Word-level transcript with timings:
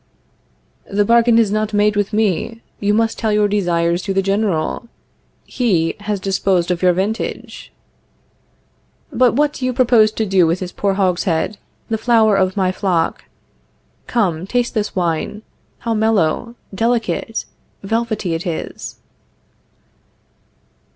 The 0.91 1.05
bargain 1.05 1.37
is 1.37 1.51
not 1.51 1.75
made 1.75 1.95
with 1.95 2.11
me. 2.11 2.63
You 2.79 2.91
must 2.91 3.19
tell 3.19 3.31
your 3.31 3.47
desires 3.47 4.01
to 4.01 4.15
the 4.15 4.23
General. 4.23 4.87
He 5.45 5.95
has 5.99 6.19
disposed 6.19 6.71
of 6.71 6.81
your 6.81 6.91
vintage. 6.91 7.71
But 9.13 9.33
what 9.35 9.53
do 9.53 9.63
you 9.63 9.73
propose 9.73 10.11
to 10.13 10.25
do 10.25 10.47
with 10.47 10.59
this 10.59 10.71
poor 10.71 10.95
hogshead, 10.95 11.59
the 11.87 11.99
flower 11.99 12.35
of 12.35 12.57
my 12.57 12.71
flock? 12.71 13.25
Come, 14.07 14.47
taste 14.47 14.73
this 14.73 14.95
wine. 14.95 15.43
How 15.77 15.93
mellow, 15.93 16.55
delicate, 16.73 17.45
velvety 17.83 18.33
it 18.33 18.47
is! 18.47 18.97